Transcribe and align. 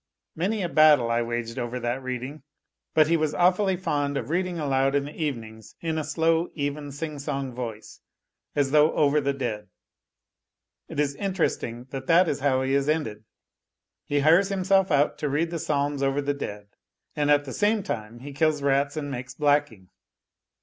Many 0.35 0.63
a 0.63 0.67
battle 0.69 1.11
I 1.11 1.21
waged 1.21 1.59
over 1.59 1.79
that 1.79 2.01
reading! 2.01 2.41
But 2.95 3.05
he 3.05 3.15
was 3.15 3.35
awfully 3.35 3.77
fond 3.77 4.17
of 4.17 4.31
reading 4.31 4.57
aloud 4.57 4.95
in 4.95 5.05
the 5.05 5.13
evenings, 5.13 5.75
in 5.79 5.99
a 5.99 6.03
slow, 6.03 6.49
even, 6.55 6.91
sing 6.91 7.19
song 7.19 7.53
voice, 7.53 8.01
as 8.55 8.71
though 8.71 8.93
over 8.93 9.21
the 9.21 9.31
dead. 9.31 9.67
It 10.87 10.99
is 10.99 11.13
interesting 11.17 11.83
that 11.91 12.07
that 12.07 12.27
is 12.27 12.39
how 12.39 12.63
he 12.63 12.73
has 12.73 12.89
ended: 12.89 13.25
ho 14.09 14.21
hires 14.21 14.49
himself 14.49 14.89
out 14.89 15.19
to 15.19 15.29
read 15.29 15.51
the 15.51 15.59
psalms 15.59 16.01
over 16.01 16.19
the 16.19 16.33
dead, 16.33 16.69
and 17.15 17.29
at 17.29 17.45
the 17.45 17.53
same 17.53 17.83
time 17.83 18.21
he 18.21 18.33
kills 18.33 18.63
rats 18.63 18.97
and 18.97 19.11
makes 19.11 19.35
blacking. 19.35 19.89